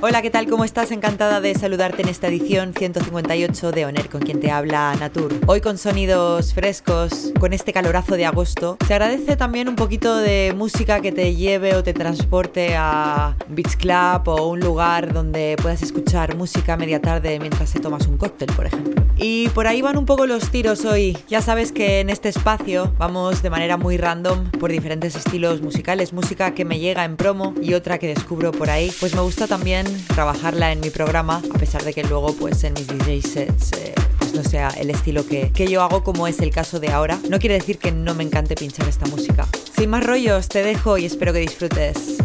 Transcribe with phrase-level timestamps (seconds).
[0.00, 0.46] Hola, ¿qué tal?
[0.46, 0.92] ¿Cómo estás?
[0.92, 5.34] Encantada de saludarte en esta edición 158 de Oner, con quien te habla Natur.
[5.48, 8.76] Hoy con sonidos frescos, con este calorazo de agosto.
[8.86, 13.76] Se agradece también un poquito de música que te lleve o te transporte a Beach
[13.76, 18.52] Club o un lugar donde puedas escuchar música media tarde mientras te tomas un cóctel,
[18.54, 19.02] por ejemplo.
[19.16, 21.18] Y por ahí van un poco los tiros hoy.
[21.28, 26.12] Ya sabes que en este espacio vamos de manera muy random por diferentes estilos musicales,
[26.12, 28.92] música que me llega en promo y otra que descubro por ahí.
[29.00, 32.74] Pues me gusta también trabajarla en mi programa, a pesar de que luego pues en
[32.74, 36.40] mis DJ sets eh, pues no sea el estilo que, que yo hago como es
[36.40, 37.18] el caso de ahora.
[37.28, 39.46] No quiere decir que no me encante pinchar esta música.
[39.76, 42.18] Sin más rollos, te dejo y espero que disfrutes.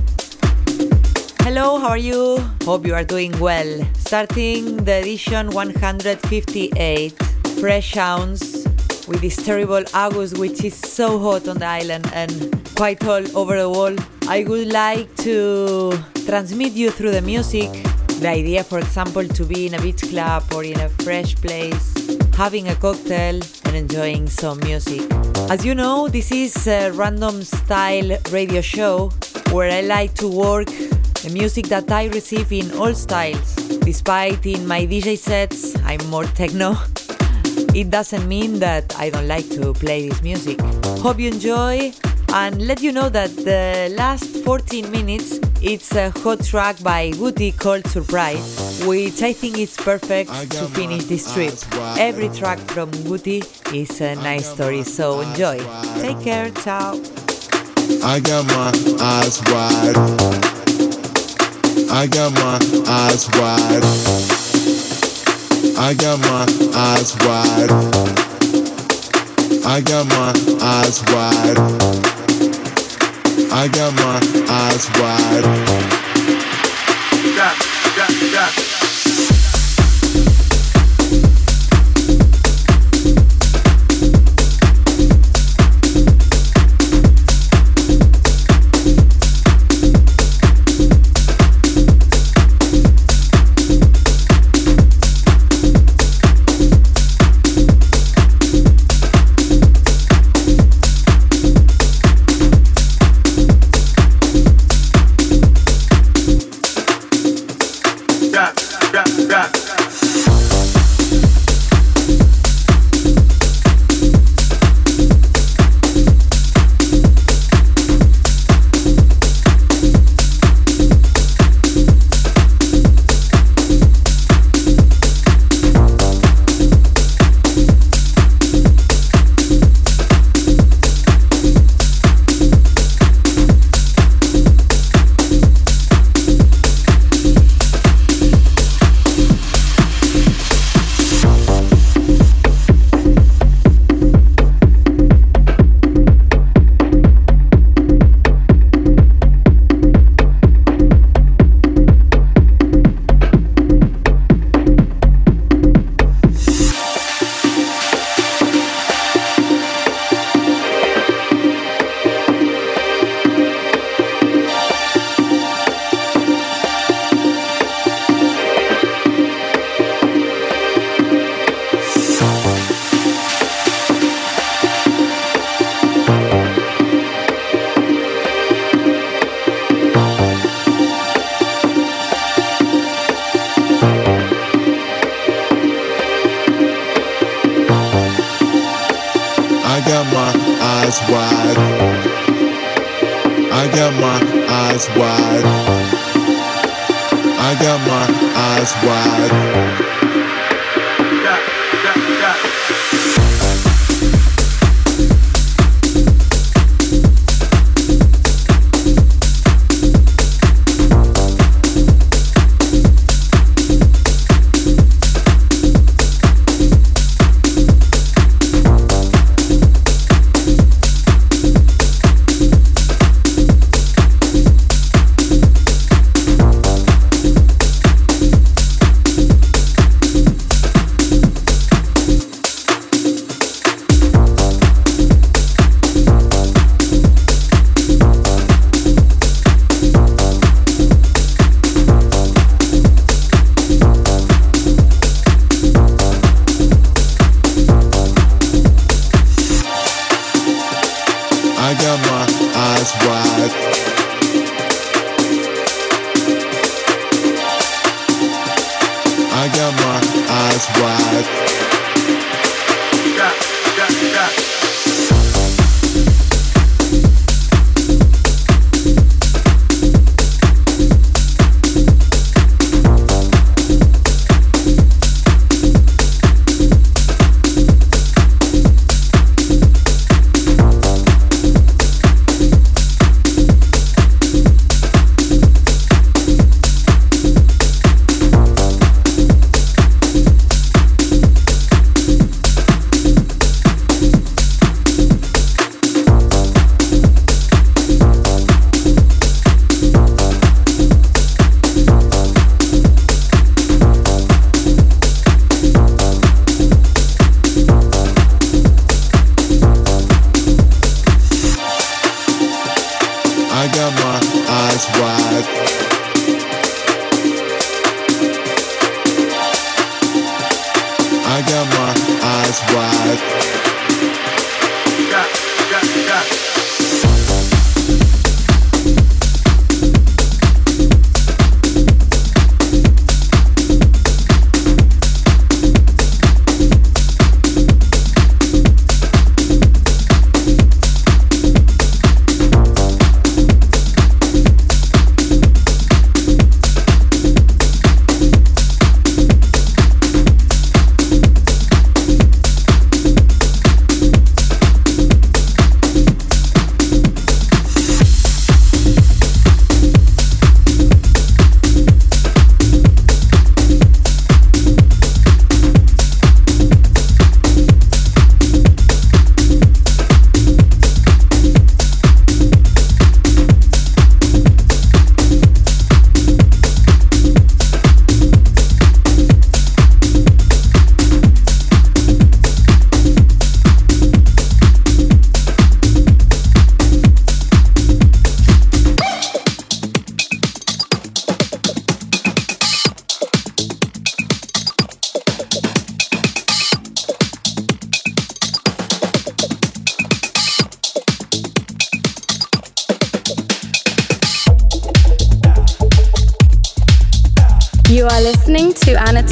[1.46, 2.38] Hello, how are you?
[2.66, 3.86] Hope you are doing well.
[4.00, 7.14] Starting the edition 158,
[7.60, 8.73] fresh sounds
[9.08, 12.32] with this terrible August, which is so hot on the island and
[12.76, 14.06] quite all over the world.
[14.28, 15.94] I would like to
[16.26, 17.70] transmit you through the music
[18.24, 21.94] the idea, for example, to be in a beach club or in a fresh place,
[22.36, 25.02] having a cocktail and enjoying some music.
[25.50, 29.10] As you know, this is a random style radio show
[29.52, 33.56] where I like to work the music that I receive in all styles.
[33.82, 36.78] Despite in my DJ sets I'm more techno,
[37.74, 40.62] it doesn't mean that I don't like to play this music.
[41.02, 41.92] Hope you enjoy
[42.34, 47.52] and let you know that the last 14 minutes it's a hot track by Woody
[47.52, 51.54] called Surprise, which I think is perfect to finish this trip.
[51.98, 55.60] Every track from Woody is a nice story, so enjoy.
[56.00, 57.00] Take care, ciao.
[58.04, 59.98] I got my eyes wide.
[61.90, 64.43] I got my eyes wide.
[65.76, 66.46] I got my
[66.76, 67.72] eyes wide.
[69.66, 71.58] I got my eyes wide.
[73.52, 74.20] I got my
[74.50, 75.46] eyes wide.
[77.36, 77.54] Yeah,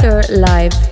[0.03, 0.90] Live.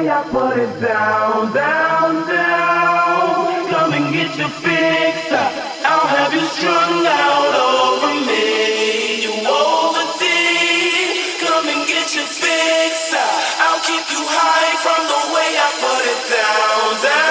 [0.00, 3.70] way I put it down, down, down.
[3.70, 5.16] Come and get your fix.
[5.84, 9.24] I'll have you strung out over me.
[9.24, 10.24] You overdid D.
[11.44, 13.12] Come and get your fix.
[13.64, 17.29] I'll keep you high from the way I put it down, down.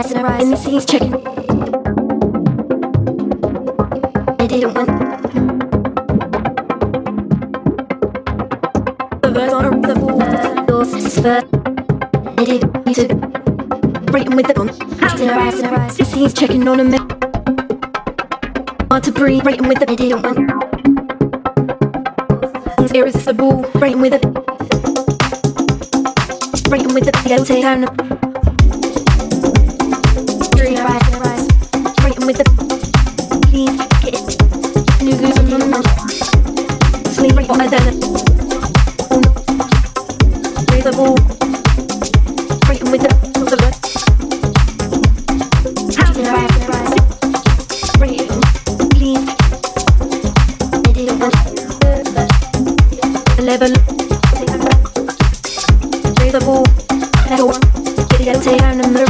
[0.00, 1.12] eyes and her eyes and sees chicken.
[4.38, 4.88] I didn't want
[9.20, 11.26] the birds on the walls.
[12.38, 13.14] I didn't need to
[14.10, 14.70] break them with the gun.
[14.70, 16.98] Eyes and her eyes and her eyes and sees chicken on a me.
[18.90, 20.50] Want to breathe, breaking with the I didn't want.
[22.94, 24.20] Irresistible, breaking with the
[26.70, 28.19] breaking with the I'll take time.
[58.40, 59.09] to earn a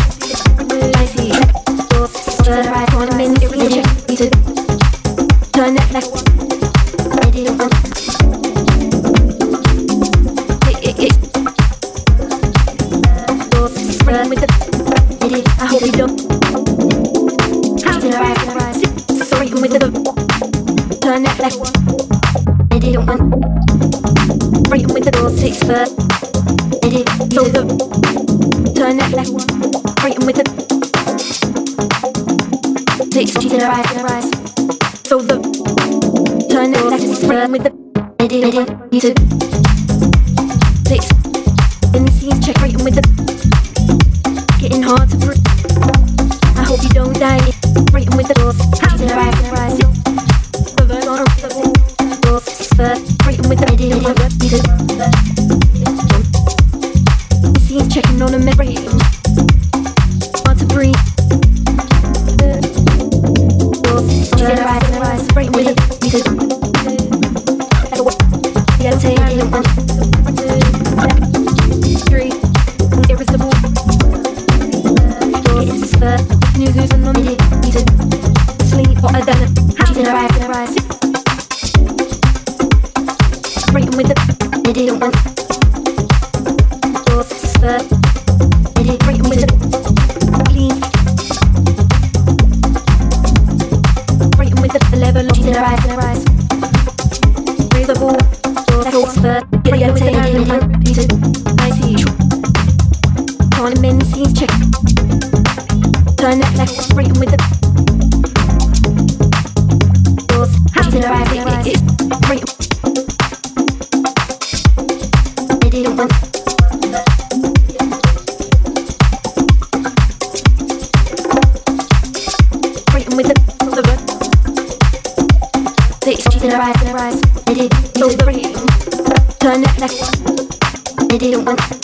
[131.44, 131.79] like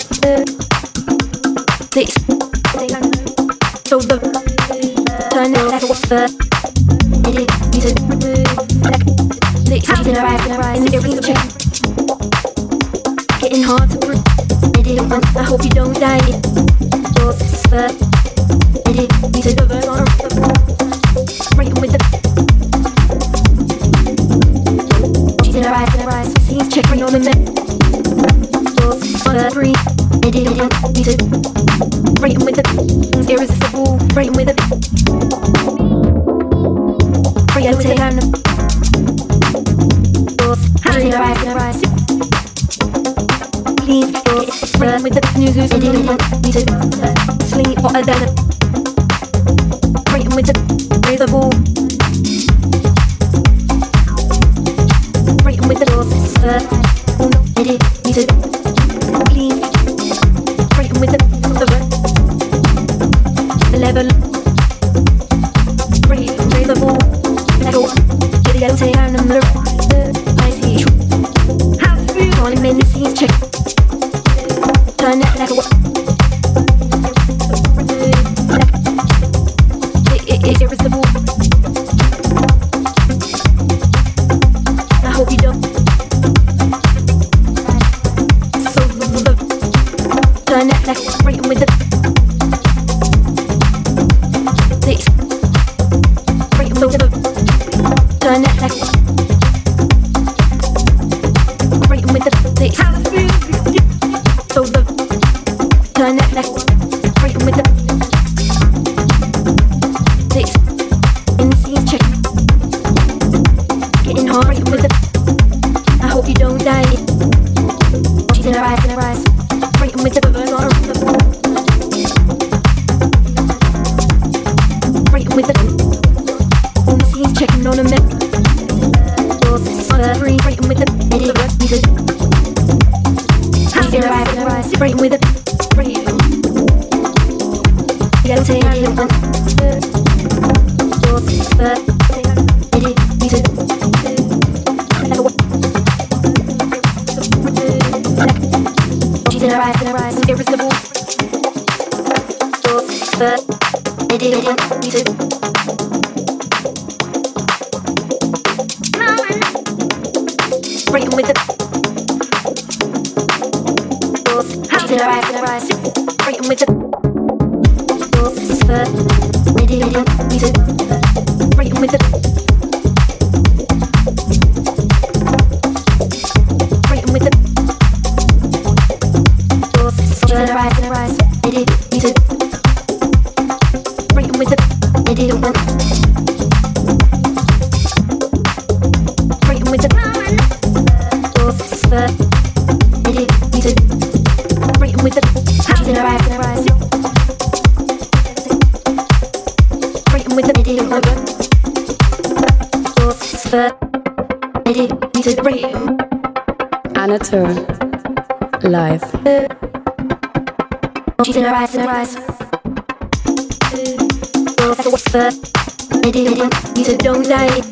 [217.24, 217.62] die.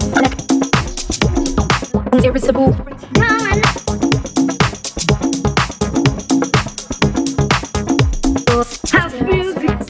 [2.13, 2.73] Like irresistible.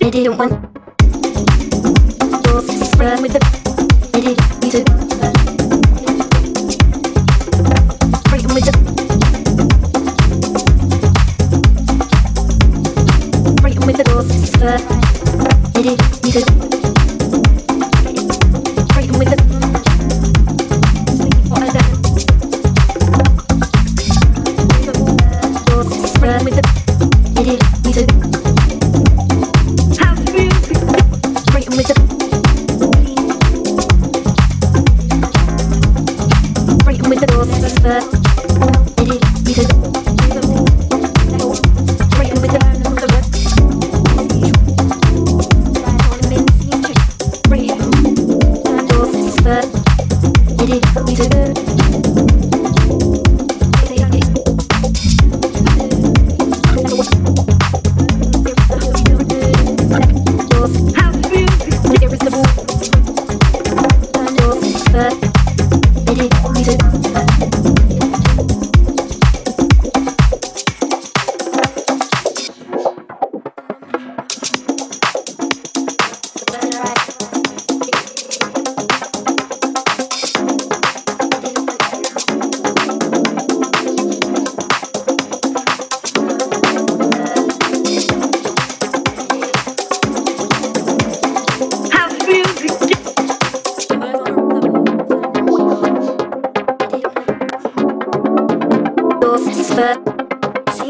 [0.00, 0.83] They didn't want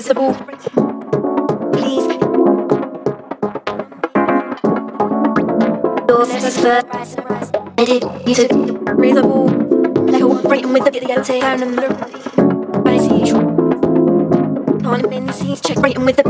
[0.00, 0.34] serviceable.
[1.72, 2.06] Please.
[6.08, 7.56] Your first.
[7.78, 8.52] I did you took
[8.96, 9.48] reasonable.
[10.10, 11.82] Like writing with the video down in the
[12.86, 13.38] I see you.
[14.80, 16.22] Convencies check writing with the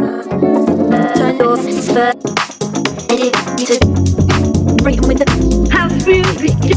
[1.14, 2.18] turn your first.
[3.10, 3.66] I did you
[5.06, 6.69] with the house music.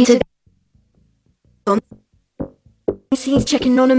[0.00, 0.20] need
[1.66, 1.80] to.
[3.14, 3.94] Scenes checking on a